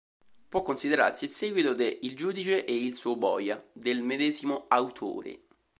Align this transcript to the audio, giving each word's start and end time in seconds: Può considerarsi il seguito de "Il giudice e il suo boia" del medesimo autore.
Può 0.49 0.63
considerarsi 0.63 1.25
il 1.25 1.29
seguito 1.29 1.75
de 1.75 1.99
"Il 2.01 2.15
giudice 2.15 2.65
e 2.65 2.75
il 2.75 2.95
suo 2.95 3.15
boia" 3.17 3.63
del 3.71 4.01
medesimo 4.01 4.65
autore. 4.67 5.43